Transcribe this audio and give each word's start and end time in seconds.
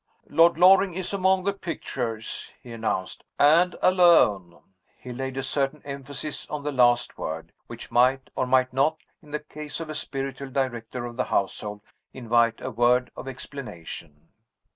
"Lord 0.29 0.57
Loring 0.57 0.95
is 0.95 1.13
among 1.13 1.43
the 1.43 1.53
pictures," 1.53 2.53
he 2.63 2.71
announced. 2.71 3.23
"And 3.37 3.75
alone." 3.83 4.59
He 4.97 5.13
laid 5.13 5.37
a 5.37 5.43
certain 5.43 5.83
emphasis 5.85 6.49
on 6.49 6.63
the 6.63 6.71
last 6.71 7.19
word, 7.19 7.51
which 7.67 7.91
might 7.91 8.31
or 8.35 8.47
might 8.47 8.73
not 8.73 8.97
(in 9.21 9.29
the 9.29 9.39
case 9.39 9.79
of 9.79 9.91
a 9.91 9.93
spiritual 9.93 10.49
director 10.49 11.05
of 11.05 11.17
the 11.17 11.25
household) 11.25 11.81
invite 12.13 12.61
a 12.61 12.71
word 12.71 13.11
of 13.15 13.27
explanation. 13.27 14.29